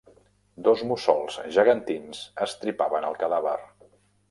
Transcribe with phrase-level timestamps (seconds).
[0.67, 3.57] Dos mussols gegantins estripaven el cadàver.